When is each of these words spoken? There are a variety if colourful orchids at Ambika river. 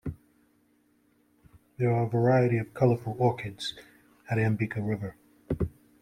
There 1.77 1.91
are 1.93 2.07
a 2.07 2.09
variety 2.09 2.57
if 2.57 2.73
colourful 2.73 3.17
orchids 3.19 3.75
at 4.31 4.39
Ambika 4.39 4.79
river. 4.79 5.15